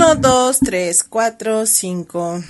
1, 0.00 0.14
2, 0.14 0.58
3, 0.60 1.04
4, 1.10 1.66
5. 1.66 2.42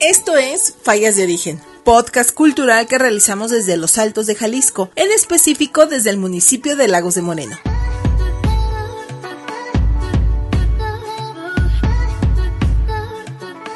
Esto 0.00 0.36
es 0.36 0.74
Fallas 0.82 1.14
de 1.14 1.22
Origen, 1.22 1.60
podcast 1.84 2.32
cultural 2.34 2.88
que 2.88 2.98
realizamos 2.98 3.52
desde 3.52 3.76
los 3.76 3.98
Altos 3.98 4.26
de 4.26 4.34
Jalisco, 4.34 4.90
en 4.96 5.12
específico 5.12 5.86
desde 5.86 6.10
el 6.10 6.16
municipio 6.16 6.74
de 6.74 6.88
Lagos 6.88 7.14
de 7.14 7.22
Moreno. 7.22 7.56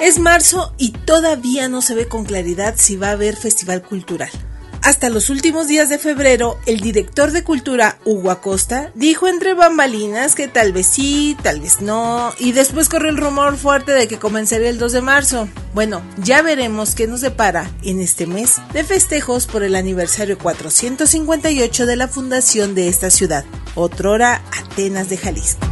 Es 0.03 0.19
marzo 0.19 0.75
y 0.79 0.91
todavía 0.91 1.69
no 1.69 1.81
se 1.81 1.95
ve 1.95 2.09
con 2.09 2.25
claridad 2.25 2.75
si 2.77 2.97
va 2.97 3.11
a 3.11 3.13
haber 3.13 3.37
festival 3.37 3.83
cultural. 3.83 4.31
Hasta 4.83 5.11
los 5.11 5.31
últimos 5.31 5.69
días 5.69 5.89
de 5.91 5.99
febrero, 6.01 6.59
el 6.67 6.81
director 6.81 7.31
de 7.31 7.45
cultura, 7.45 8.01
Hugo 8.05 8.33
Acosta, 8.33 8.91
dijo 8.97 9.29
entre 9.29 9.55
bambalinas 9.55 10.35
que 10.35 10.49
tal 10.49 10.73
vez 10.73 10.89
sí, 10.89 11.37
tal 11.45 11.61
vez 11.61 11.81
no, 11.81 12.35
y 12.41 12.51
después 12.51 12.89
corrió 12.89 13.11
el 13.11 13.17
rumor 13.17 13.57
fuerte 13.57 13.93
de 13.93 14.09
que 14.09 14.19
comenzaría 14.19 14.71
el 14.71 14.79
2 14.81 14.91
de 14.91 15.01
marzo. 15.03 15.49
Bueno, 15.73 16.03
ya 16.17 16.43
veremos 16.43 16.97
qué 16.97 17.07
nos 17.07 17.21
depara 17.21 17.71
en 17.85 18.01
este 18.01 18.27
mes 18.27 18.57
de 18.73 18.83
festejos 18.83 19.47
por 19.47 19.63
el 19.63 19.77
aniversario 19.77 20.37
458 20.37 21.87
de 21.87 21.95
la 21.95 22.09
fundación 22.09 22.75
de 22.75 22.89
esta 22.89 23.09
ciudad, 23.11 23.45
otrora 23.77 24.43
Atenas 24.51 25.09
de 25.09 25.19
Jalisco. 25.19 25.72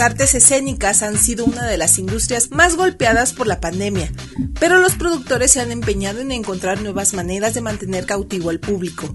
Las 0.00 0.12
artes 0.12 0.34
escénicas 0.34 1.02
han 1.02 1.18
sido 1.18 1.44
una 1.44 1.66
de 1.66 1.76
las 1.76 1.98
industrias 1.98 2.50
más 2.52 2.74
golpeadas 2.74 3.34
por 3.34 3.46
la 3.46 3.60
pandemia, 3.60 4.10
pero 4.58 4.78
los 4.78 4.94
productores 4.94 5.50
se 5.50 5.60
han 5.60 5.70
empeñado 5.70 6.20
en 6.20 6.32
encontrar 6.32 6.80
nuevas 6.80 7.12
maneras 7.12 7.52
de 7.52 7.60
mantener 7.60 8.06
cautivo 8.06 8.48
al 8.48 8.60
público. 8.60 9.14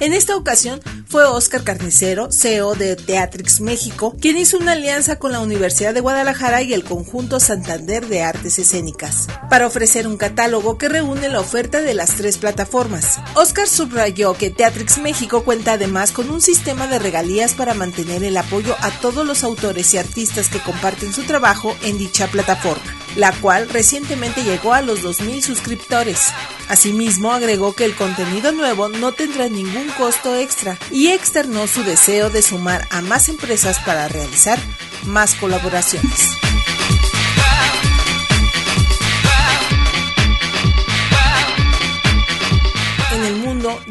En 0.00 0.12
esta 0.12 0.36
ocasión 0.36 0.82
fue 1.16 1.24
Oscar 1.24 1.64
Carnicero, 1.64 2.28
CEO 2.30 2.74
de 2.74 2.94
Teatrix 2.94 3.62
México, 3.62 4.14
quien 4.20 4.36
hizo 4.36 4.58
una 4.58 4.72
alianza 4.72 5.18
con 5.18 5.32
la 5.32 5.40
Universidad 5.40 5.94
de 5.94 6.02
Guadalajara 6.02 6.60
y 6.60 6.74
el 6.74 6.84
conjunto 6.84 7.40
Santander 7.40 8.06
de 8.06 8.20
Artes 8.22 8.58
Escénicas, 8.58 9.26
para 9.48 9.66
ofrecer 9.66 10.06
un 10.06 10.18
catálogo 10.18 10.76
que 10.76 10.90
reúne 10.90 11.30
la 11.30 11.40
oferta 11.40 11.80
de 11.80 11.94
las 11.94 12.16
tres 12.16 12.36
plataformas. 12.36 13.18
Oscar 13.34 13.66
subrayó 13.66 14.34
que 14.34 14.50
Teatrix 14.50 14.98
México 14.98 15.42
cuenta 15.42 15.72
además 15.72 16.12
con 16.12 16.28
un 16.28 16.42
sistema 16.42 16.86
de 16.86 16.98
regalías 16.98 17.54
para 17.54 17.72
mantener 17.72 18.22
el 18.22 18.36
apoyo 18.36 18.76
a 18.80 18.90
todos 19.00 19.26
los 19.26 19.42
autores 19.42 19.94
y 19.94 19.96
artistas 19.96 20.50
que 20.50 20.60
comparten 20.60 21.14
su 21.14 21.22
trabajo 21.22 21.74
en 21.82 21.96
dicha 21.96 22.26
plataforma, 22.26 22.94
la 23.16 23.32
cual 23.32 23.68
recientemente 23.68 24.44
llegó 24.44 24.72
a 24.72 24.82
los 24.82 25.02
2.000 25.02 25.42
suscriptores. 25.42 26.28
Asimismo, 26.68 27.32
agregó 27.32 27.74
que 27.74 27.84
el 27.84 27.96
contenido 27.96 28.52
nuevo 28.52 28.88
no 28.88 29.12
tendrá 29.12 29.48
ningún 29.48 29.88
costo 29.98 30.36
extra 30.36 30.78
y 30.90 31.08
externó 31.08 31.66
su 31.66 31.82
deseo 31.82 32.30
de 32.30 32.42
sumar 32.42 32.86
a 32.90 33.00
más 33.00 33.28
empresas 33.28 33.78
para 33.80 34.08
realizar 34.08 34.58
más 35.04 35.34
colaboraciones. 35.34 36.30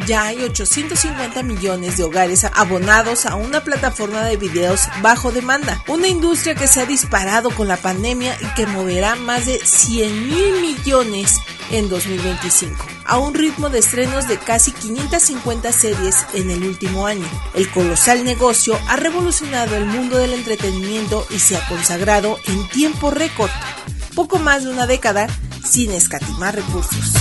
Ya 0.05 0.25
hay 0.25 0.43
850 0.43 1.43
millones 1.43 1.97
de 1.97 2.03
hogares 2.03 2.43
abonados 2.43 3.25
a 3.25 3.35
una 3.35 3.63
plataforma 3.63 4.23
de 4.23 4.37
videos 4.37 4.81
bajo 5.01 5.31
demanda, 5.31 5.83
una 5.87 6.07
industria 6.07 6.55
que 6.55 6.67
se 6.67 6.81
ha 6.81 6.85
disparado 6.85 7.49
con 7.51 7.67
la 7.67 7.77
pandemia 7.77 8.37
y 8.41 8.45
que 8.55 8.67
moverá 8.67 9.15
más 9.15 9.45
de 9.45 9.59
100 9.59 10.27
mil 10.27 10.61
millones 10.61 11.39
en 11.71 11.89
2025, 11.89 12.85
a 13.05 13.17
un 13.17 13.33
ritmo 13.33 13.69
de 13.69 13.79
estrenos 13.79 14.27
de 14.27 14.37
casi 14.37 14.71
550 14.71 15.71
series 15.71 16.25
en 16.33 16.51
el 16.51 16.63
último 16.63 17.07
año. 17.07 17.25
El 17.53 17.69
colosal 17.71 18.23
negocio 18.23 18.79
ha 18.87 18.95
revolucionado 18.97 19.75
el 19.75 19.85
mundo 19.85 20.17
del 20.17 20.33
entretenimiento 20.33 21.25
y 21.29 21.39
se 21.39 21.57
ha 21.57 21.67
consagrado 21.67 22.37
en 22.45 22.67
tiempo 22.69 23.11
récord, 23.11 23.51
poco 24.13 24.39
más 24.39 24.63
de 24.63 24.69
una 24.69 24.85
década, 24.85 25.27
sin 25.63 25.91
escatimar 25.91 26.55
recursos. 26.55 27.13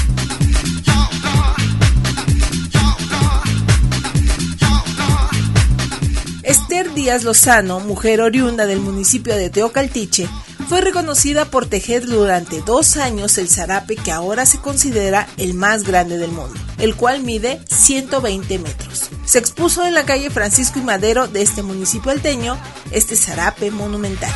Esther 6.75 6.93
Díaz 6.93 7.23
Lozano, 7.23 7.79
mujer 7.79 8.21
oriunda 8.21 8.67
del 8.67 8.81
municipio 8.81 9.37
de 9.37 9.49
Teocaltiche, 9.49 10.29
fue 10.69 10.81
reconocida 10.81 11.45
por 11.45 11.67
tejer 11.67 12.05
durante 12.05 12.63
dos 12.63 12.97
años 12.97 13.39
el 13.39 13.49
zarape 13.49 13.95
que 13.95 14.11
ahora 14.11 14.45
se 14.45 14.59
considera 14.59 15.29
el 15.37 15.55
más 15.55 15.85
grande 15.85 16.19
del 16.19 16.33
mundo, 16.33 16.59
el 16.79 16.97
cual 16.97 17.23
mide 17.23 17.61
120 17.71 18.59
metros. 18.59 19.09
Se 19.25 19.39
expuso 19.39 19.87
en 19.87 19.95
la 19.95 20.05
calle 20.05 20.31
Francisco 20.31 20.81
y 20.81 20.83
Madero 20.83 21.29
de 21.29 21.43
este 21.43 21.63
municipio 21.63 22.11
alteño 22.11 22.59
este 22.91 23.15
zarape 23.15 23.71
monumental. 23.71 24.33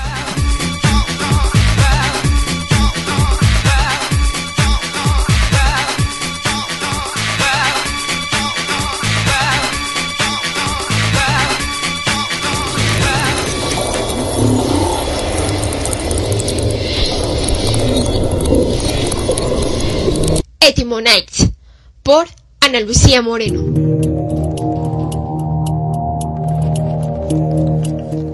Por 22.03 22.27
Ana 22.61 22.81
Lucía 22.81 23.21
Moreno. 23.21 23.63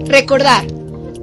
Recordar 0.05 0.65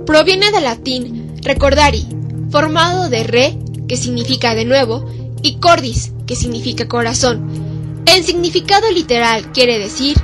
proviene 0.04 0.50
del 0.50 0.65
latín 0.65 1.37
recordari, 1.41 2.06
formado 2.50 3.09
de 3.09 3.25
re, 3.25 3.59
que 3.88 3.97
significa 3.97 4.54
de 4.54 4.66
nuevo, 4.66 5.06
y 5.43 5.54
cordis, 5.54 6.12
que 6.26 6.37
significa 6.37 6.87
corazón. 6.87 8.03
El 8.04 8.25
significado 8.25 8.91
literal 8.91 9.50
quiere 9.53 9.78
decir 9.78 10.19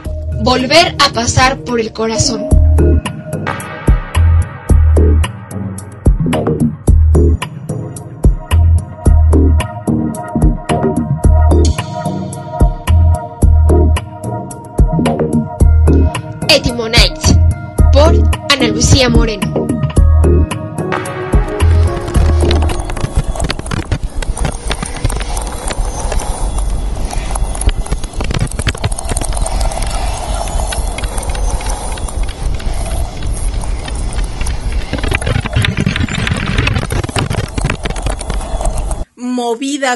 volver 0.45 0.95
a 0.99 1.13
pasar 1.15 1.65
por 1.65 1.81
el 1.81 1.93
corazón. 1.93 2.58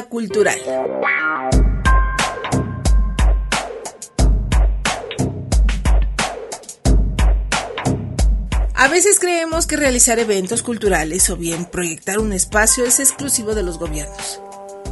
Cultural. 0.07 0.59
A 8.75 8.87
veces 8.87 9.19
creemos 9.19 9.67
que 9.67 9.75
realizar 9.75 10.19
eventos 10.19 10.63
culturales 10.63 11.29
o 11.29 11.35
bien 11.35 11.65
proyectar 11.65 12.19
un 12.19 12.31
espacio 12.31 12.85
es 12.85 13.01
exclusivo 13.01 13.55
de 13.55 13.63
los 13.63 13.77
gobiernos. 13.77 14.39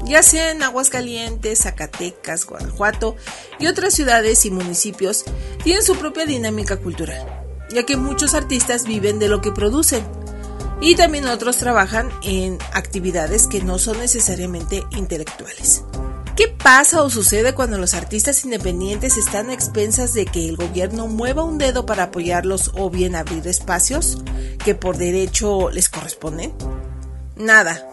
ya 0.04 0.24
sea 0.24 0.52
en 0.52 0.62
Aguascalientes, 0.62 1.60
Zacatecas, 1.60 2.46
Guanajuato 2.46 3.16
y 3.60 3.68
otras 3.68 3.94
ciudades 3.94 4.46
y 4.46 4.52
municipios, 4.52 5.24
tienen 5.64 5.84
su 5.84 5.96
propia 5.96 6.26
dinámica 6.26 6.78
cultural, 6.78 7.26
ya 7.74 7.84
que 7.86 7.96
muchos 7.96 8.34
artistas 8.34 8.86
viven 8.86 9.20
de 9.20 9.30
lo 9.30 9.40
que 9.42 9.52
producen 9.54 10.04
y 10.82 10.96
también 10.96 11.28
otros 11.28 11.58
trabajan 11.58 12.10
en 12.24 12.58
actividades 12.74 13.48
que 13.48 13.62
no 13.62 13.78
son 13.78 14.00
necesariamente 14.00 14.84
intelectuales. 14.98 15.84
¿Qué 16.36 16.48
pasa 16.48 17.04
o 17.04 17.10
sucede 17.10 17.54
cuando 17.54 17.78
los 17.78 17.94
artistas 17.94 18.44
independientes 18.46 19.18
están 19.18 19.50
a 19.50 19.54
expensas 19.54 20.14
de 20.14 20.26
que 20.26 20.50
el 20.50 20.58
gobierno 20.58 21.08
mueva 21.08 21.44
un 21.44 21.60
dedo 21.60 21.86
para 21.86 22.04
apoyarlos 22.04 22.72
o 22.74 22.90
bien 22.90 23.16
abrir 23.16 23.48
espacios 23.48 24.18
que 24.64 24.74
por 24.74 24.98
derecho 24.98 25.70
les 25.70 25.88
corresponden? 25.90 26.54
Nada, 27.36 27.88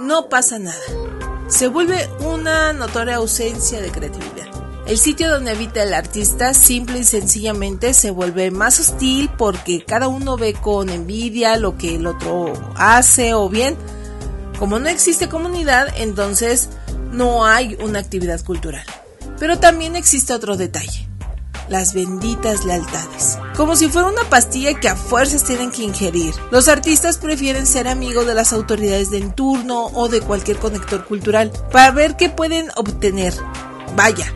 no 0.00 0.28
pasa 0.28 0.58
nada. 0.58 0.82
Se 1.48 1.68
vuelve 1.68 2.08
una 2.20 2.72
notoria 2.72 3.16
ausencia 3.16 3.80
de 3.80 3.90
creatividad. 3.90 4.51
El 4.86 4.98
sitio 4.98 5.30
donde 5.30 5.52
habita 5.52 5.84
el 5.84 5.94
artista 5.94 6.54
simple 6.54 6.98
y 6.98 7.04
sencillamente 7.04 7.94
se 7.94 8.10
vuelve 8.10 8.50
más 8.50 8.80
hostil 8.80 9.30
porque 9.38 9.84
cada 9.84 10.08
uno 10.08 10.36
ve 10.36 10.54
con 10.54 10.88
envidia 10.88 11.56
lo 11.56 11.78
que 11.78 11.94
el 11.94 12.06
otro 12.06 12.52
hace 12.74 13.32
o 13.32 13.48
bien, 13.48 13.76
como 14.58 14.80
no 14.80 14.88
existe 14.88 15.28
comunidad, 15.28 15.86
entonces 15.96 16.68
no 17.12 17.44
hay 17.44 17.76
una 17.80 18.00
actividad 18.00 18.44
cultural. 18.44 18.84
Pero 19.38 19.58
también 19.58 19.94
existe 19.94 20.34
otro 20.34 20.56
detalle, 20.56 21.06
las 21.68 21.94
benditas 21.94 22.64
lealtades. 22.64 23.38
Como 23.56 23.76
si 23.76 23.88
fuera 23.88 24.08
una 24.08 24.28
pastilla 24.28 24.78
que 24.78 24.88
a 24.88 24.96
fuerzas 24.96 25.44
tienen 25.44 25.70
que 25.70 25.84
ingerir. 25.84 26.34
Los 26.50 26.66
artistas 26.66 27.18
prefieren 27.18 27.66
ser 27.66 27.86
amigos 27.86 28.26
de 28.26 28.34
las 28.34 28.52
autoridades 28.52 29.10
de 29.10 29.20
turno 29.30 29.86
o 29.94 30.08
de 30.08 30.20
cualquier 30.20 30.58
conector 30.58 31.04
cultural 31.04 31.52
para 31.70 31.92
ver 31.92 32.16
qué 32.16 32.28
pueden 32.30 32.70
obtener. 32.76 33.32
Vaya, 33.94 34.32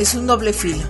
es 0.00 0.14
un 0.14 0.26
doble 0.26 0.52
filo. 0.52 0.84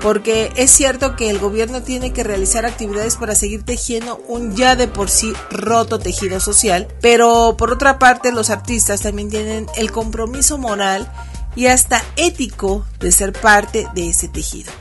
Porque 0.00 0.52
es 0.56 0.70
cierto 0.70 1.14
que 1.14 1.30
el 1.30 1.38
gobierno 1.38 1.82
tiene 1.82 2.12
que 2.12 2.24
realizar 2.24 2.66
actividades 2.66 3.16
para 3.16 3.36
seguir 3.36 3.62
tejiendo 3.62 4.20
un 4.26 4.56
ya 4.56 4.74
de 4.74 4.88
por 4.88 5.08
sí 5.08 5.32
roto 5.50 6.00
tejido 6.00 6.40
social, 6.40 6.88
pero 7.00 7.56
por 7.56 7.72
otra 7.72 8.00
parte 8.00 8.32
los 8.32 8.50
artistas 8.50 9.02
también 9.02 9.30
tienen 9.30 9.66
el 9.76 9.92
compromiso 9.92 10.58
moral 10.58 11.12
y 11.54 11.66
hasta 11.66 12.02
ético 12.16 12.84
de 12.98 13.12
ser 13.12 13.32
parte 13.32 13.86
de 13.94 14.08
ese 14.08 14.26
tejido. 14.26 14.72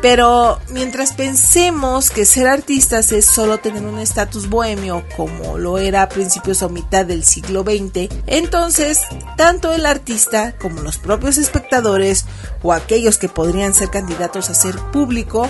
Pero 0.00 0.60
mientras 0.70 1.12
pensemos 1.12 2.10
que 2.10 2.24
ser 2.24 2.46
artistas 2.46 3.10
es 3.10 3.24
solo 3.24 3.58
tener 3.58 3.82
un 3.82 3.98
estatus 3.98 4.48
bohemio 4.48 5.04
como 5.16 5.58
lo 5.58 5.78
era 5.78 6.02
a 6.02 6.08
principios 6.08 6.62
o 6.62 6.68
mitad 6.68 7.04
del 7.04 7.24
siglo 7.24 7.62
XX, 7.62 8.08
entonces 8.26 9.02
tanto 9.36 9.72
el 9.72 9.86
artista 9.86 10.54
como 10.56 10.82
los 10.82 10.98
propios 10.98 11.36
espectadores 11.36 12.26
o 12.62 12.72
aquellos 12.72 13.18
que 13.18 13.28
podrían 13.28 13.74
ser 13.74 13.90
candidatos 13.90 14.50
a 14.50 14.54
ser 14.54 14.76
público 14.92 15.48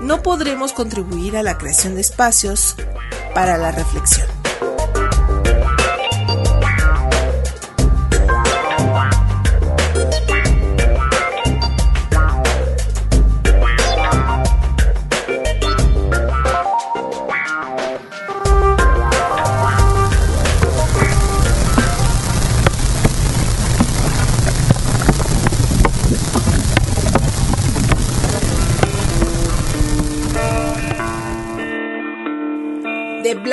no 0.00 0.22
podremos 0.22 0.72
contribuir 0.72 1.36
a 1.36 1.42
la 1.42 1.58
creación 1.58 1.94
de 1.94 2.02
espacios 2.02 2.76
para 3.34 3.56
la 3.58 3.72
reflexión. 3.72 4.35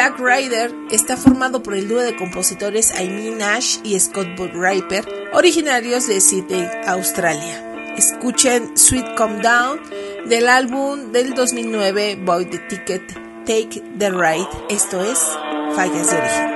Black 0.03 0.19
Rider 0.19 0.75
está 0.91 1.15
formado 1.15 1.63
por 1.63 1.75
el 1.75 1.88
dúo 1.88 2.01
de 2.01 2.13
compositores 2.17 2.91
Amy 3.00 3.29
Nash 3.29 3.77
y 3.85 3.97
Scott 3.97 4.27
Riper, 4.38 5.05
originarios 5.31 6.07
de 6.07 6.19
Sydney, 6.19 6.67
Australia. 6.88 7.95
Escuchen 7.95 8.77
Sweet 8.77 9.15
Come 9.15 9.41
Down 9.41 9.79
del 10.27 10.50
álbum 10.50 11.13
del 11.13 11.33
2009 11.33 12.17
Boy 12.17 12.45
the 12.47 12.57
Ticket, 12.67 13.13
Take 13.45 13.81
the 13.97 14.09
Ride, 14.09 14.50
esto 14.69 15.01
es 15.01 15.19
Fallas 15.73 16.11
de 16.11 16.17
Origen. 16.17 16.52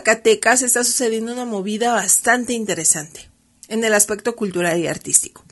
Zacatecas, 0.00 0.62
está 0.62 0.82
sucediendo 0.82 1.30
una 1.32 1.44
movida 1.44 1.92
bastante 1.92 2.54
interesante 2.54 3.28
en 3.68 3.84
el 3.84 3.92
aspecto 3.92 4.34
cultural 4.34 4.78
y 4.78 4.86
artístico, 4.86 5.44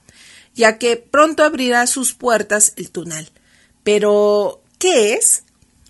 ya 0.55 0.78
que 0.78 0.97
pronto 0.97 1.45
abrirá 1.45 1.87
sus 1.87 2.14
puertas 2.14 2.73
el 2.76 2.90
túnel. 2.90 3.28
Pero, 3.83 4.62
¿qué 4.78 5.12
es? 5.12 5.43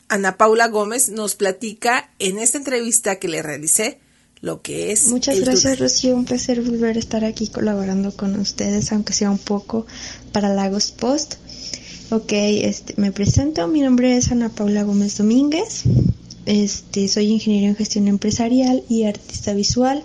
Ana 0.09 0.37
Paula 0.37 0.67
Gómez 0.67 1.09
nos 1.09 1.37
platica 1.37 2.11
en 2.19 2.41
esta 2.41 2.59
entrevista 2.59 3.21
que 3.21 3.29
le 3.29 3.43
realicé 3.43 4.01
lo 4.41 4.61
que 4.61 4.91
es. 4.91 5.07
Muchas 5.07 5.39
gracias, 5.39 5.79
Rocío. 5.79 6.17
Un 6.17 6.25
placer 6.25 6.61
volver 6.61 6.97
a 6.97 6.99
estar 6.99 7.25
aquí 7.25 7.47
colaborando 7.47 8.17
con 8.17 8.39
ustedes, 8.41 8.91
aunque 8.91 9.13
sea 9.13 9.31
un 9.31 9.39
poco 9.39 9.87
para 10.33 10.53
Lagos 10.53 10.91
Post. 10.91 11.35
Ok, 12.11 12.33
este, 12.33 12.95
me 12.97 13.13
presento, 13.13 13.69
mi 13.69 13.83
nombre 13.83 14.17
es 14.17 14.33
Ana 14.33 14.49
Paula 14.49 14.83
Gómez 14.83 15.17
Domínguez, 15.17 15.85
este, 16.49 17.09
soy 17.09 17.27
ingeniero 17.27 17.69
en 17.69 17.77
gestión 17.77 18.09
empresarial 18.09 18.83
y 18.89 19.05
artista 19.05 19.53
visual 19.53 20.03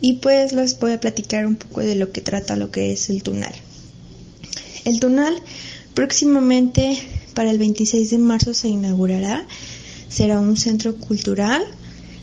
y 0.00 0.14
pues 0.14 0.54
les 0.54 0.78
voy 0.80 0.92
a 0.92 1.00
platicar 1.00 1.46
un 1.46 1.56
poco 1.56 1.82
de 1.82 1.94
lo 1.94 2.10
que 2.10 2.22
trata 2.22 2.56
lo 2.56 2.70
que 2.70 2.90
es 2.92 3.10
el 3.10 3.22
Tunal. 3.22 3.52
El 4.86 4.98
Tunal 4.98 5.34
próximamente 5.92 6.96
para 7.34 7.50
el 7.50 7.58
26 7.58 8.08
de 8.10 8.16
marzo 8.16 8.54
se 8.54 8.68
inaugurará, 8.68 9.46
será 10.08 10.40
un 10.40 10.56
centro 10.56 10.96
cultural 10.96 11.62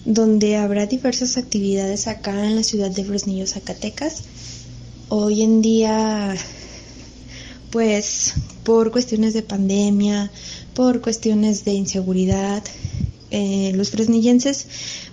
donde 0.06 0.58
habrá 0.58 0.88
diversas 0.88 1.38
actividades 1.38 2.08
acá 2.08 2.48
en 2.48 2.56
la 2.56 2.64
ciudad 2.64 2.90
de 2.90 3.06
Fresnillo, 3.06 3.46
Zacatecas. 3.46 4.24
Hoy 5.10 5.44
en 5.44 5.62
día 5.62 6.36
pues 7.70 8.34
por 8.64 8.90
cuestiones 8.90 9.36
de 9.36 9.44
pandemia, 9.44 10.32
por 10.74 11.02
cuestiones 11.02 11.64
de 11.64 11.74
inseguridad, 11.74 12.64
eh, 13.38 13.74
los 13.75 13.89
fresnillenses 13.89 14.65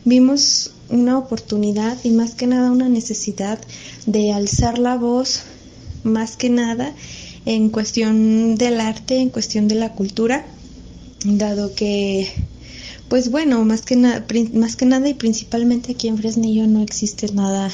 vimos 0.04 0.70
una 0.90 1.18
oportunidad 1.18 1.98
y 2.04 2.10
más 2.10 2.36
que 2.36 2.46
nada 2.46 2.70
una 2.70 2.88
necesidad 2.88 3.58
de 4.06 4.32
alzar 4.32 4.78
la 4.78 4.96
voz, 4.96 5.40
más 6.04 6.36
que 6.36 6.48
nada 6.48 6.94
en 7.46 7.68
cuestión 7.68 8.54
del 8.54 8.80
arte, 8.80 9.18
en 9.18 9.30
cuestión 9.30 9.66
de 9.66 9.74
la 9.74 9.94
cultura, 9.94 10.46
dado 11.24 11.74
que, 11.74 12.28
pues 13.08 13.28
bueno, 13.28 13.64
más 13.64 13.82
que, 13.82 13.96
más 13.96 14.76
que 14.76 14.86
nada 14.86 15.08
y 15.08 15.14
principalmente 15.14 15.90
aquí 15.90 16.06
en 16.06 16.16
Fresnillo 16.16 16.68
no 16.68 16.80
existe 16.80 17.26
nada 17.32 17.72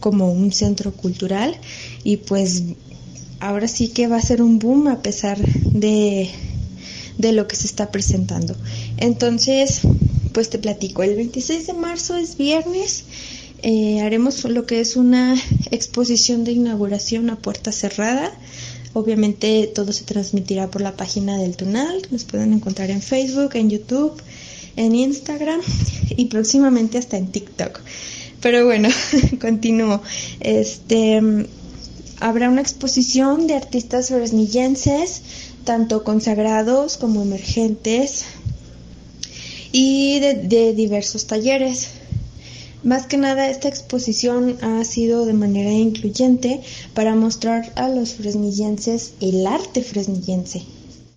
como 0.00 0.32
un 0.32 0.50
centro 0.50 0.92
cultural 0.92 1.58
y 2.04 2.16
pues 2.16 2.62
ahora 3.38 3.68
sí 3.68 3.88
que 3.88 4.06
va 4.06 4.16
a 4.16 4.22
ser 4.22 4.40
un 4.40 4.58
boom 4.58 4.88
a 4.88 5.02
pesar 5.02 5.36
de, 5.38 6.30
de 7.18 7.32
lo 7.32 7.46
que 7.46 7.56
se 7.56 7.66
está 7.66 7.90
presentando. 7.90 8.56
Entonces, 8.98 9.80
pues 10.32 10.50
te 10.50 10.58
platico, 10.58 11.02
el 11.02 11.16
26 11.16 11.66
de 11.66 11.72
marzo 11.74 12.16
es 12.16 12.36
viernes, 12.36 13.04
eh, 13.62 14.00
haremos 14.02 14.44
lo 14.44 14.66
que 14.66 14.80
es 14.80 14.94
una 14.94 15.34
exposición 15.70 16.44
de 16.44 16.52
inauguración 16.52 17.30
a 17.30 17.36
puerta 17.36 17.72
cerrada. 17.72 18.30
Obviamente 18.92 19.70
todo 19.74 19.92
se 19.92 20.04
transmitirá 20.04 20.70
por 20.70 20.82
la 20.82 20.96
página 20.96 21.38
del 21.38 21.56
Tunal, 21.56 22.06
nos 22.10 22.24
pueden 22.24 22.52
encontrar 22.52 22.90
en 22.90 23.00
Facebook, 23.00 23.50
en 23.54 23.70
YouTube, 23.70 24.12
en 24.76 24.94
Instagram 24.94 25.60
y 26.10 26.26
próximamente 26.26 26.98
hasta 26.98 27.16
en 27.16 27.28
TikTok. 27.28 27.80
Pero 28.40 28.66
bueno, 28.66 28.90
continúo. 29.40 30.02
Este 30.40 31.22
habrá 32.20 32.48
una 32.48 32.60
exposición 32.60 33.46
de 33.46 33.54
artistas 33.54 34.08
fresnillenses, 34.08 35.22
tanto 35.64 36.04
consagrados 36.04 36.96
como 36.96 37.22
emergentes, 37.22 38.24
y 39.76 40.20
de, 40.20 40.72
diversos 40.72 41.26
talleres. 41.26 41.88
Más 42.84 43.06
que 43.06 43.16
nada, 43.16 43.50
esta 43.50 43.68
exposición 43.68 44.56
ha 44.62 44.84
sido 44.84 45.26
de 45.26 45.32
manera 45.32 45.72
incluyente 45.72 46.60
para 46.94 47.16
mostrar 47.16 47.72
a 47.74 47.88
los 47.88 48.12
fresnillenses 48.12 49.14
el 49.20 49.44
arte 49.48 49.82
fresnillense. 49.82 50.62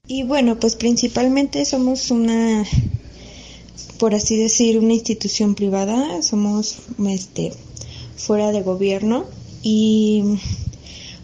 Y 0.08 0.24
bueno, 0.24 0.60
pues 0.60 0.76
principalmente 0.76 1.66
somos 1.66 2.10
una, 2.10 2.66
por 4.00 4.16
así 4.16 4.38
decir, 4.38 4.80
una 4.80 4.94
institución 4.94 5.54
privada, 5.54 6.24
somos 6.24 6.78
este, 7.08 7.54
fuera 8.16 8.52
de 8.52 8.64
gobierno 8.64 9.26
y 9.62 10.24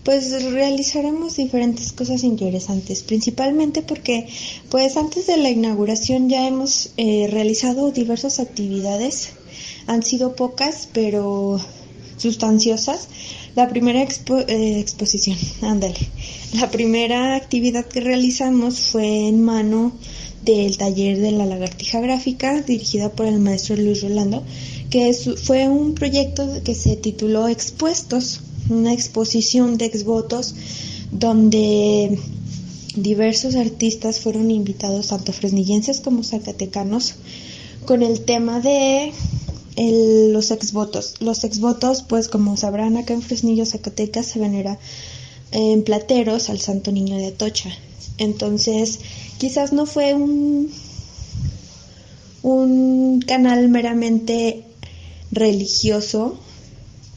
pues 0.03 0.43
realizaremos 0.51 1.37
diferentes 1.37 1.93
cosas 1.93 2.23
interesantes, 2.23 3.03
principalmente 3.03 3.81
porque 3.81 4.27
pues 4.69 4.97
antes 4.97 5.27
de 5.27 5.37
la 5.37 5.49
inauguración 5.49 6.29
ya 6.29 6.47
hemos 6.47 6.91
eh, 6.97 7.27
realizado 7.31 7.91
diversas 7.91 8.39
actividades, 8.39 9.31
han 9.87 10.03
sido 10.03 10.35
pocas 10.35 10.89
pero 10.91 11.59
sustanciosas. 12.17 13.07
La 13.55 13.69
primera 13.69 14.01
eh, 14.01 14.79
exposición, 14.79 15.37
ándale, 15.61 15.95
la 16.53 16.69
primera 16.71 17.35
actividad 17.35 17.85
que 17.85 18.01
realizamos 18.01 18.79
fue 18.79 19.27
en 19.27 19.41
mano 19.41 19.93
del 20.43 20.77
taller 20.77 21.19
de 21.19 21.31
la 21.31 21.45
lagartija 21.45 22.01
gráfica 22.01 22.61
dirigida 22.61 23.09
por 23.09 23.27
el 23.27 23.39
maestro 23.39 23.77
Luis 23.77 24.01
Rolando, 24.01 24.43
que 24.89 25.13
fue 25.13 25.69
un 25.69 25.95
proyecto 25.95 26.61
que 26.63 26.75
se 26.75 26.97
tituló 26.97 27.47
Expuestos 27.47 28.41
una 28.69 28.93
exposición 28.93 29.77
de 29.77 29.85
exvotos 29.85 30.55
donde 31.11 32.17
diversos 32.95 33.55
artistas 33.55 34.19
fueron 34.19 34.51
invitados, 34.51 35.07
tanto 35.07 35.33
fresnillenses 35.33 35.99
como 35.99 36.23
zacatecanos, 36.23 37.15
con 37.85 38.03
el 38.03 38.21
tema 38.21 38.59
de 38.59 39.11
los 40.31 40.51
exvotos. 40.51 41.15
Los 41.19 41.43
exvotos, 41.43 42.03
pues 42.03 42.27
como 42.27 42.57
sabrán, 42.57 42.97
acá 42.97 43.13
en 43.13 43.21
Fresnillo, 43.21 43.65
Zacatecas, 43.65 44.27
se 44.27 44.39
venera 44.39 44.79
en 45.51 45.83
plateros 45.83 46.49
al 46.49 46.59
Santo 46.59 46.91
Niño 46.91 47.17
de 47.17 47.27
Atocha. 47.27 47.71
Entonces, 48.17 48.99
quizás 49.37 49.73
no 49.73 49.85
fue 49.85 50.13
un, 50.13 50.71
un 52.43 53.21
canal 53.21 53.69
meramente 53.69 54.63
religioso, 55.31 56.37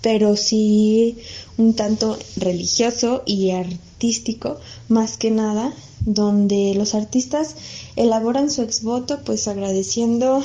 pero 0.07 0.37
sí 0.37 1.17
un 1.59 1.75
tanto 1.75 2.17
religioso 2.37 3.25
y 3.27 3.51
artístico, 3.51 4.61
más 4.89 5.17
que 5.17 5.33
nada, 5.33 5.75
donde 6.05 6.75
los 6.77 6.95
artistas 6.95 7.57
elaboran 7.97 8.49
su 8.49 8.63
exvoto 8.63 9.19
pues 9.25 9.49
agradeciendo 9.49 10.45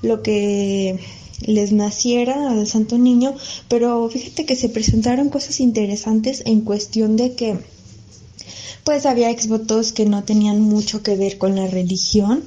lo 0.00 0.22
que 0.22 0.98
les 1.42 1.72
naciera 1.72 2.52
al 2.52 2.66
Santo 2.66 2.96
Niño, 2.96 3.34
pero 3.68 4.08
fíjate 4.08 4.46
que 4.46 4.56
se 4.56 4.70
presentaron 4.70 5.28
cosas 5.28 5.60
interesantes 5.60 6.42
en 6.46 6.62
cuestión 6.62 7.16
de 7.16 7.34
que 7.34 7.58
pues 8.82 9.04
había 9.04 9.28
exvotos 9.28 9.92
que 9.92 10.06
no 10.06 10.24
tenían 10.24 10.62
mucho 10.62 11.02
que 11.02 11.16
ver 11.16 11.36
con 11.36 11.54
la 11.54 11.66
religión, 11.66 12.42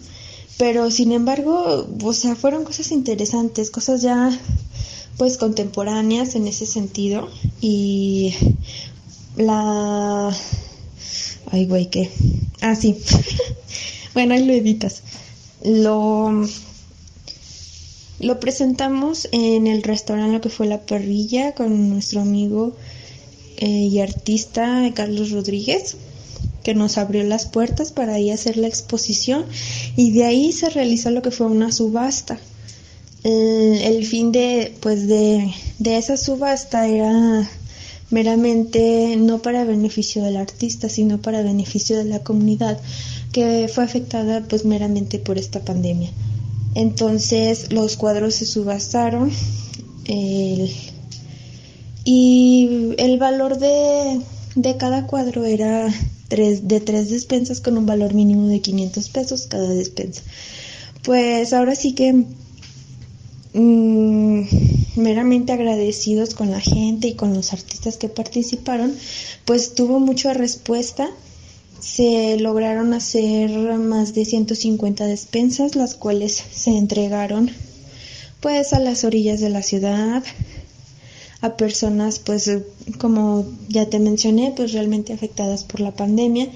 pero 0.57 0.89
sin 0.89 1.12
embargo, 1.12 1.88
o 2.03 2.13
sea, 2.13 2.36
fueron 2.36 2.63
cosas 2.63 2.91
interesantes, 2.91 3.69
cosas 3.69 4.01
ya 4.01 4.31
pues 5.17 5.38
contemporáneas 5.38 6.36
en 6.36 6.47
ese 6.47 6.65
sentido. 6.65 7.29
Y 7.59 8.33
la 9.36 10.36
ay 11.51 11.65
güey 11.65 11.89
qué 11.89 12.09
ah 12.62 12.75
sí. 12.75 12.97
Bueno 14.13 14.33
ahí 14.33 14.45
lo 14.45 14.53
editas. 14.53 15.03
Lo 15.63 16.31
lo 18.19 18.39
presentamos 18.39 19.27
en 19.31 19.67
el 19.67 19.83
restaurante 19.83 20.33
lo 20.33 20.41
que 20.41 20.50
fue 20.50 20.65
la 20.65 20.81
parrilla 20.81 21.53
con 21.53 21.89
nuestro 21.89 22.21
amigo 22.21 22.75
eh, 23.57 23.67
y 23.67 24.00
artista 24.00 24.91
Carlos 24.95 25.29
Rodríguez 25.29 25.97
que 26.63 26.74
nos 26.74 26.97
abrió 26.97 27.24
las 27.24 27.45
puertas 27.45 27.91
para 27.91 28.15
ahí 28.15 28.29
hacer 28.29 28.57
la 28.57 28.67
exposición. 28.67 29.45
Y 29.95 30.12
de 30.12 30.25
ahí 30.25 30.51
se 30.51 30.69
realizó 30.69 31.12
lo 31.12 31.21
que 31.21 31.31
fue 31.31 31.47
una 31.47 31.71
subasta 31.71 32.39
el, 33.24 34.05
fin 34.05 34.31
de, 34.31 34.74
pues 34.79 35.07
de, 35.07 35.53
de 35.79 35.97
esa 35.97 36.17
subasta 36.17 36.88
era 36.88 37.50
meramente 38.09 39.15
no 39.17 39.41
para 39.41 39.65
beneficio 39.65 40.24
del 40.24 40.38
artista, 40.38 40.89
sino 40.89 41.21
para 41.21 41.41
beneficio 41.41 41.97
de 41.97 42.05
la 42.05 42.19
comunidad 42.19 42.79
que 43.31 43.69
fue 43.74 43.83
afectada 43.83 44.45
pues 44.47 44.65
meramente 44.65 45.19
por 45.19 45.38
esta 45.38 45.59
pandemia. 45.59 46.09
Entonces 46.75 47.71
los 47.74 47.97
cuadros 47.97 48.36
se 48.36 48.45
subastaron 48.45 49.31
y 52.05 52.93
el 52.97 53.17
valor 53.17 53.57
de, 53.57 54.21
de 54.55 54.77
cada 54.77 55.05
cuadro 55.07 55.43
era 55.43 55.93
tres, 56.29 56.67
de 56.67 56.79
tres 56.79 57.09
despensas 57.09 57.59
con 57.59 57.77
un 57.77 57.86
valor 57.86 58.13
mínimo 58.13 58.47
de 58.47 58.62
500 58.62 59.09
pesos 59.09 59.47
cada 59.47 59.67
despensa. 59.69 60.21
Pues 61.03 61.51
ahora 61.51 61.75
sí 61.75 61.93
que 61.93 62.25
Mm, 63.54 64.44
meramente 64.96 65.54
agradecidos 65.54 66.34
con 66.34 66.51
la 66.51 66.60
gente 66.60 67.08
y 67.08 67.16
con 67.16 67.34
los 67.34 67.54
artistas 67.54 67.98
que 67.98 68.10
participaron, 68.10 68.94
pues 69.46 69.74
tuvo 69.75 70.00
mucha 70.00 70.34
respuesta. 70.34 71.10
Se 71.80 72.38
lograron 72.39 72.94
hacer 72.94 73.51
más 73.77 74.13
de 74.13 74.25
150 74.25 75.06
despensas, 75.06 75.75
las 75.75 75.96
cuales 75.96 76.44
se 76.51 76.72
entregaron 76.72 77.51
pues 78.42 78.74
a 78.74 78.80
las 78.80 79.04
orillas 79.04 79.39
de 79.39 79.50
la 79.50 79.63
ciudad, 79.63 80.24
a 81.42 81.56
personas 81.56 82.20
pues 82.20 82.51
como 83.00 83.46
ya 83.70 83.88
te 83.88 84.00
mencioné, 84.00 84.54
pues 84.56 84.74
realmente 84.74 85.13
afectadas 85.13 85.63
por 85.63 85.80
la 85.80 85.92
pandemia 85.92 86.48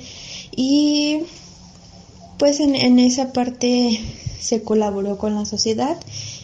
y 0.56 1.22
pues 2.38 2.60
en, 2.60 2.76
en 2.76 3.00
esa 3.00 3.32
parte 3.34 4.00
se 4.40 4.64
colaboró 4.64 5.18
con 5.18 5.36
la 5.36 5.46
sociedad 5.46 5.98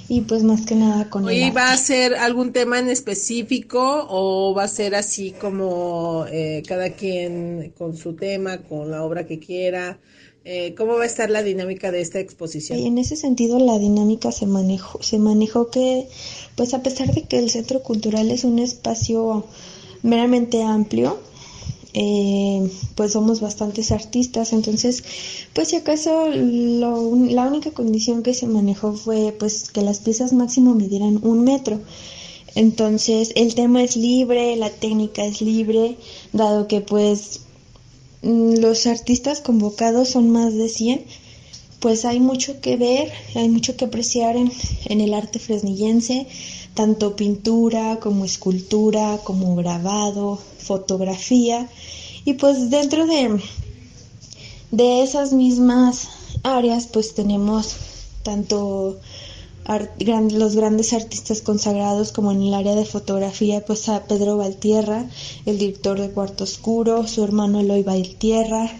y 0.10 0.22
pues 0.22 0.44
más 0.44 0.66
que 0.66 0.76
nada 0.76 1.10
con 1.10 1.30
¿Y 1.30 1.52
va 1.52 1.72
a 1.72 1.78
ser 1.78 2.16
algún 2.16 2.54
tema 2.54 2.80
en 2.80 2.90
específico 2.90 4.08
o 4.10 4.54
va 4.54 4.64
a 4.64 4.68
ser 4.68 4.96
así 4.96 5.32
como 5.32 6.26
eh, 6.32 6.64
cada 6.66 6.92
quien 6.92 7.74
con 7.78 7.98
su 7.98 8.14
tema, 8.14 8.60
con 8.60 8.90
la 8.90 9.04
obra 9.04 9.26
que 9.28 9.40
quiera? 9.40 10.00
Eh, 10.46 10.76
¿Cómo 10.78 10.94
va 10.94 11.04
a 11.04 11.08
estar 11.08 11.30
la 11.30 11.44
dinámica 11.44 11.92
de 11.92 12.00
esta 12.00 12.22
exposición? 12.22 12.80
En 12.80 12.98
ese 12.98 13.18
sentido, 13.18 13.60
la 13.60 13.78
dinámica 13.80 14.32
se 14.32 14.46
manejó, 14.46 15.04
se 15.04 15.20
manejó 15.20 15.70
que, 15.70 16.08
pues 16.56 16.74
a 16.74 16.82
pesar 16.82 17.14
de 17.14 17.24
que 17.24 17.38
el 17.38 17.50
Centro 17.50 17.84
Cultural 17.84 18.32
es 18.32 18.46
un 18.46 18.60
espacio 18.60 19.46
meramente 20.04 20.64
amplio, 20.64 21.20
eh, 22.00 22.70
pues 22.94 23.14
somos 23.14 23.42
bastantes 23.42 23.92
artistas, 23.92 24.54
entonces, 24.54 25.04
pues 25.54 25.70
si 25.70 25.78
acaso 25.78 26.28
la 26.30 26.90
única 27.48 27.72
condición 27.72 28.22
que 28.22 28.36
se 28.36 28.46
manejó 28.46 28.94
fue 28.94 29.36
pues 29.38 29.72
que 29.72 29.82
las 29.82 30.00
piezas 30.00 30.32
máximo 30.32 30.76
midieran 30.76 31.20
un 31.24 31.44
metro. 31.44 31.80
Entonces, 32.54 33.32
el 33.36 33.56
tema 33.56 33.82
es 33.84 33.96
libre, 33.96 34.56
la 34.58 34.70
técnica 34.70 35.26
es 35.26 35.42
libre, 35.42 35.98
dado 36.34 36.68
que 36.68 36.82
pues 36.82 37.40
mm, 38.22 38.58
los 38.60 38.86
artistas 38.86 39.42
convocados 39.42 40.10
son 40.10 40.30
más 40.30 40.54
de 40.54 40.70
100, 40.70 41.04
pues 41.80 42.06
hay 42.06 42.20
mucho 42.20 42.62
que 42.62 42.78
ver, 42.78 43.12
hay 43.34 43.50
mucho 43.50 43.76
que 43.76 43.86
apreciar 43.86 44.36
en, 44.36 44.52
en 44.86 45.02
el 45.02 45.16
arte 45.16 45.40
fresnillense, 45.40 46.28
tanto 46.78 47.16
pintura 47.16 48.00
como 48.00 48.24
escultura, 48.24 49.20
como 49.24 49.56
grabado, 49.56 50.38
fotografía. 50.60 51.68
Y 52.24 52.34
pues 52.34 52.70
dentro 52.70 53.08
de, 53.08 53.42
de 54.70 55.02
esas 55.02 55.34
mismas 55.34 56.08
áreas 56.44 56.86
pues 56.86 57.16
tenemos 57.16 57.76
tanto 58.22 59.00
los 60.30 60.56
grandes 60.56 60.94
artistas 60.94 61.42
consagrados 61.42 62.12
como 62.12 62.32
en 62.32 62.44
el 62.44 62.54
área 62.54 62.76
de 62.76 62.86
fotografía 62.86 63.66
pues 63.66 63.90
a 63.90 64.04
Pedro 64.04 64.38
Valtierra, 64.38 65.10
el 65.48 65.58
director 65.58 66.00
de 66.00 66.12
Cuarto 66.12 66.44
Oscuro, 66.44 67.08
su 67.08 67.24
hermano 67.24 67.60
Eloy 67.60 67.82
Valtierra, 67.82 68.72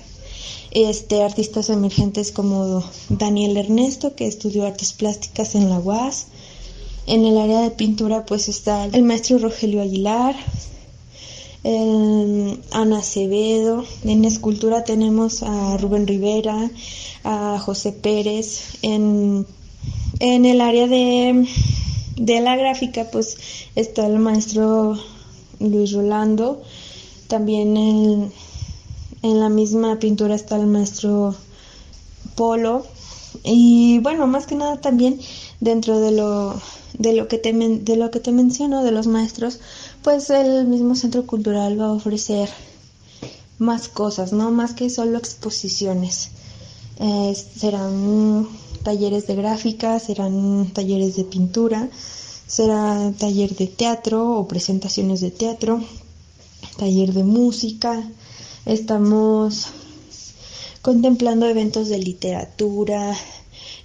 este, 0.70 1.24
artistas 1.24 1.72
emergentes 1.72 2.32
como 2.32 2.84
Daniel 3.10 3.58
Ernesto 3.58 4.14
que 4.16 4.28
estudió 4.28 4.68
artes 4.68 4.94
plásticas 4.94 5.56
en 5.56 5.68
la 5.72 5.80
UAS, 5.80 6.28
en 7.08 7.26
el 7.26 7.38
área 7.38 7.62
de 7.62 7.72
pintura 7.72 8.26
pues 8.26 8.50
está 8.50 8.86
el 8.86 9.04
maestro 9.04 9.40
Rogelio 9.40 9.82
Aguilar, 9.82 10.36
Ana 11.64 13.00
Acevedo, 13.00 13.84
en 14.04 14.26
escultura 14.26 14.84
tenemos 14.84 15.42
a 15.42 15.78
Rubén 15.78 16.06
Rivera, 16.06 16.70
a 17.24 17.60
José 17.60 17.92
Pérez, 17.94 18.78
en, 18.82 19.46
en 20.20 20.46
el 20.46 20.62
área 20.62 20.88
de, 20.88 21.48
de 22.18 22.42
la 22.42 22.56
gráfica 22.56 23.10
pues 23.12 23.38
está 23.76 24.06
el 24.06 24.20
maestro 24.20 24.98
Luis 25.60 25.94
Rolando, 25.94 26.62
también 27.28 27.76
en, 27.76 28.32
en 29.24 29.40
la 29.40 29.50
misma 29.50 29.98
pintura 30.00 30.36
está 30.36 30.58
el 30.58 30.68
maestro 30.68 31.36
Polo 32.36 32.86
y 33.48 34.00
bueno, 34.00 34.28
más 34.28 34.46
que 34.46 34.56
nada 34.56 34.82
también 34.82 35.20
dentro 35.60 36.00
de 36.00 36.12
lo 36.12 36.62
de 36.98 37.14
lo 37.14 37.28
que 37.28 37.38
te, 37.38 37.54
de 37.54 37.96
lo 37.96 38.12
que 38.12 38.20
te 38.20 38.32
menciono 38.32 38.84
de 38.84 38.92
los 38.92 39.08
maestros, 39.08 39.60
pues 40.02 40.30
el 40.30 40.68
mismo 40.68 40.96
centro 40.96 41.26
cultural 41.26 41.80
va 41.80 41.86
a 41.86 41.94
ofrecer 41.94 42.50
más 43.60 43.88
cosas, 43.88 44.34
no 44.34 44.52
más 44.52 44.74
que 44.74 44.90
solo 44.90 45.18
exposiciones. 45.18 46.30
serán 47.60 48.48
talleres 48.84 49.28
de 49.28 49.36
gráfica, 49.36 50.00
serán 50.00 50.72
talleres 50.74 51.16
de 51.16 51.24
pintura, 51.24 51.90
será 52.48 53.12
taller 53.18 53.56
de 53.56 53.68
teatro 53.68 54.38
o 54.38 54.48
presentaciones 54.48 55.22
de 55.22 55.32
teatro, 55.32 55.84
taller 56.78 57.14
de 57.14 57.24
música. 57.24 58.04
Estamos 58.66 59.68
contemplando 60.82 61.48
eventos 61.48 61.90
de 61.90 62.00
literatura, 62.00 63.16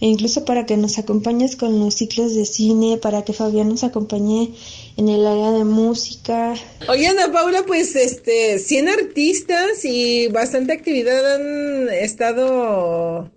e 0.02 0.06
incluso 0.06 0.44
para 0.44 0.66
que 0.66 0.76
nos 0.76 0.98
acompañes 0.98 1.54
con 1.54 1.78
los 1.78 1.94
ciclos 1.94 2.34
de 2.34 2.44
cine, 2.44 2.98
para 3.00 3.22
que 3.22 3.32
Fabián 3.32 3.68
nos 3.68 3.84
acompañe 3.84 4.52
en 4.96 5.08
el 5.08 5.24
área 5.24 5.52
de 5.52 5.62
música. 5.62 6.54
Oye, 6.88 7.06
Ana 7.06 7.30
Paula, 7.30 7.62
pues 7.64 7.94
este, 7.94 8.58
100 8.58 8.88
artistas 8.88 9.84
y 9.84 10.26
bastante 10.26 10.72
actividad 10.72 11.36
han 11.36 11.88
estado 11.88 13.30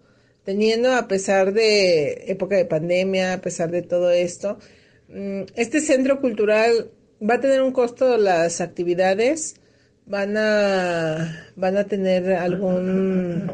teniendo 0.43 0.91
a 0.91 1.07
pesar 1.07 1.53
de 1.53 2.31
época 2.31 2.55
de 2.55 2.65
pandemia, 2.65 3.33
a 3.33 3.41
pesar 3.41 3.69
de 3.69 3.83
todo 3.83 4.09
esto. 4.09 4.57
Mm, 5.09 5.41
este 5.55 5.81
centro 5.81 6.19
cultural 6.19 6.89
va 7.21 7.35
a 7.35 7.41
tener 7.41 7.61
un 7.61 7.73
costo 7.73 8.17
las 8.17 8.59
actividades, 8.59 9.57
van 10.07 10.35
a 10.35 11.47
van 11.55 11.77
a 11.77 11.83
tener 11.83 12.33
algún 12.33 13.51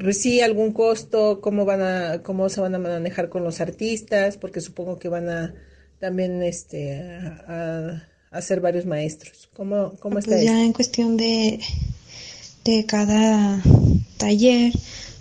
pues 0.00 0.20
sí, 0.20 0.40
algún 0.40 0.72
costo, 0.72 1.40
cómo 1.40 1.64
van 1.64 1.82
a, 1.82 2.22
cómo 2.22 2.48
se 2.48 2.60
van 2.60 2.74
a 2.74 2.78
manejar 2.78 3.28
con 3.28 3.44
los 3.44 3.60
artistas, 3.60 4.36
porque 4.36 4.60
supongo 4.60 4.98
que 4.98 5.08
van 5.08 5.28
a 5.28 5.54
también 5.98 6.42
este 6.42 7.02
a, 7.02 8.06
hacer 8.30 8.60
varios 8.60 8.86
maestros. 8.86 9.48
¿Cómo, 9.54 9.94
cómo 10.00 10.14
pues 10.14 10.26
está 10.28 10.42
Ya 10.42 10.62
en 10.62 10.72
cuestión 10.72 11.16
de, 11.16 11.60
de 12.64 12.86
cada 12.86 13.62
taller, 14.18 14.72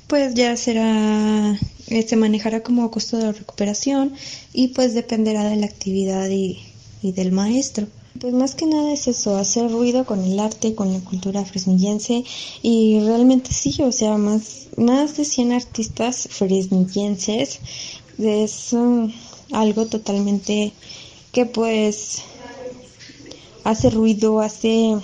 pues 0.07 0.33
ya 0.35 0.55
será, 0.57 1.57
se 1.87 2.15
manejará 2.15 2.61
como 2.61 2.91
costo 2.91 3.17
de 3.17 3.31
recuperación 3.31 4.13
y 4.53 4.69
pues 4.69 4.93
dependerá 4.93 5.43
de 5.49 5.55
la 5.55 5.65
actividad 5.65 6.29
y, 6.29 6.59
y 7.01 7.13
del 7.13 7.31
maestro. 7.31 7.87
Pues 8.19 8.33
más 8.33 8.55
que 8.55 8.65
nada 8.65 8.93
es 8.93 9.07
eso, 9.07 9.37
hacer 9.37 9.71
ruido 9.71 10.05
con 10.05 10.23
el 10.23 10.39
arte, 10.39 10.73
con 10.73 10.91
la 10.91 10.99
cultura 11.01 11.45
fresnillense 11.45 12.23
y 12.63 12.99
realmente 13.01 13.51
sí, 13.53 13.75
o 13.83 13.91
sea, 13.91 14.17
más, 14.17 14.67
más 14.75 15.17
de 15.17 15.25
100 15.25 15.51
artistas 15.51 16.27
fresnillenses 16.31 17.59
es 18.17 18.75
algo 19.51 19.85
totalmente 19.85 20.73
que 21.31 21.45
pues 21.45 22.23
hace 23.63 23.89
ruido, 23.91 24.39
hace 24.39 24.97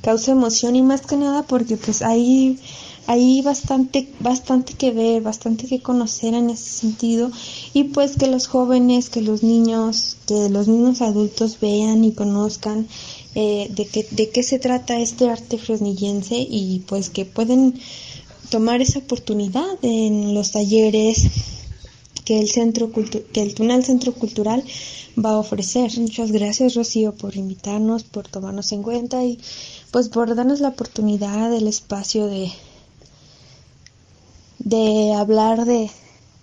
causa 0.00 0.32
emoción 0.32 0.76
y 0.76 0.82
más 0.82 1.02
que 1.02 1.16
nada 1.16 1.42
porque 1.42 1.76
pues 1.76 2.00
hay 2.00 2.58
hay 3.06 3.42
bastante, 3.42 4.08
bastante 4.20 4.74
que 4.74 4.90
ver, 4.90 5.22
bastante 5.22 5.66
que 5.66 5.80
conocer 5.80 6.34
en 6.34 6.50
ese 6.50 6.64
sentido 6.64 7.30
y 7.72 7.84
pues 7.84 8.16
que 8.16 8.26
los 8.26 8.46
jóvenes, 8.46 9.10
que 9.10 9.20
los 9.20 9.42
niños, 9.42 10.16
que 10.26 10.48
los 10.48 10.68
mismos 10.68 11.02
adultos 11.02 11.58
vean 11.60 12.04
y 12.04 12.12
conozcan 12.12 12.86
eh, 13.34 13.68
de, 13.70 13.86
qué, 13.86 14.06
de 14.10 14.30
qué 14.30 14.42
se 14.42 14.58
trata 14.58 15.00
este 15.00 15.28
arte 15.28 15.58
fresnillense 15.58 16.36
y 16.36 16.82
pues 16.86 17.10
que 17.10 17.24
pueden 17.24 17.78
tomar 18.50 18.80
esa 18.80 19.00
oportunidad 19.00 19.78
en 19.82 20.34
los 20.34 20.52
talleres 20.52 21.26
que 22.24 22.38
el 22.38 22.48
centro 22.48 22.90
que 22.90 23.42
el 23.42 23.54
Tunal 23.54 23.84
Centro 23.84 24.14
Cultural 24.14 24.64
va 25.22 25.30
a 25.30 25.38
ofrecer. 25.38 25.90
Muchas 25.98 26.32
gracias 26.32 26.74
Rocío 26.74 27.12
por 27.14 27.36
invitarnos, 27.36 28.04
por 28.04 28.28
tomarnos 28.28 28.72
en 28.72 28.82
cuenta 28.82 29.22
y 29.24 29.38
pues 29.90 30.08
por 30.08 30.34
darnos 30.34 30.60
la 30.60 30.68
oportunidad, 30.68 31.52
el 31.52 31.68
espacio 31.68 32.26
de, 32.26 32.50
de 34.64 35.14
hablar 35.14 35.64
de, 35.64 35.90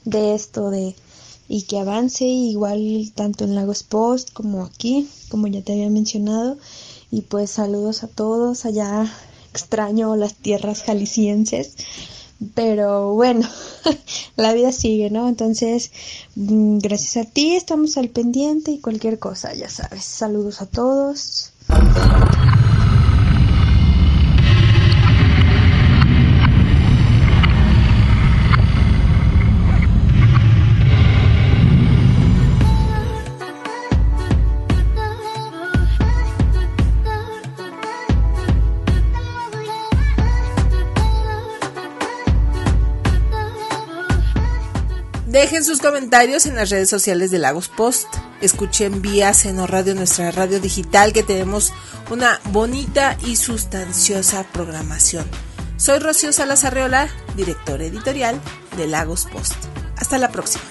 de 0.06 0.34
esto, 0.36 0.70
de 0.70 0.96
y 1.52 1.64
que 1.64 1.80
avance 1.80 2.24
igual 2.24 3.12
tanto 3.14 3.44
en 3.44 3.56
Lagos 3.56 3.84
Post 3.84 4.32
como 4.32 4.64
aquí, 4.64 5.10
como 5.28 5.48
ya 5.48 5.62
te 5.62 5.74
había 5.74 5.90
mencionado. 5.90 6.58
Y 7.12 7.24
pues 7.24 7.52
saludos 7.52 8.04
a 8.04 8.08
todos, 8.08 8.64
allá 8.64 9.12
extraño 9.52 10.16
las 10.16 10.34
tierras 10.36 10.84
jaliscienses, 10.84 11.76
pero 12.56 13.14
bueno, 13.16 13.46
la 14.38 14.54
vida 14.54 14.72
sigue, 14.72 15.10
¿no? 15.10 15.28
Entonces, 15.28 15.92
mm, 16.36 16.78
gracias 16.78 17.28
a 17.28 17.30
ti 17.30 17.54
estamos 17.54 17.98
al 17.98 18.08
pendiente 18.08 18.72
y 18.72 18.80
cualquier 18.80 19.20
cosa, 19.20 19.54
ya 19.54 19.68
sabes. 19.68 20.06
Saludos 20.06 20.62
a 20.62 20.68
todos. 20.68 21.52
Dejen 45.32 45.63
sus 45.63 45.80
comentarios 45.80 46.46
en 46.46 46.56
las 46.56 46.70
redes 46.72 46.89
sociales 46.89 47.32
de 47.32 47.39
Lagos 47.39 47.70
Post. 47.70 48.06
Escuchen 48.41 49.02
vía 49.02 49.34
Seno 49.34 49.65
Radio, 49.65 49.96
nuestra 49.96 50.30
radio 50.30 50.60
digital, 50.60 51.13
que 51.13 51.24
tenemos 51.24 51.72
una 52.10 52.41
bonita 52.52 53.17
y 53.26 53.38
sustanciosa 53.38 54.46
programación. 54.52 55.26
Soy 55.78 56.00
Rocío 56.00 56.34
Salazarreola, 56.34 57.08
director 57.38 57.82
editorial 57.82 58.41
de 58.76 58.88
Lagos 58.88 59.26
Post. 59.32 59.56
Hasta 59.96 60.17
la 60.17 60.34
próxima. 60.34 60.71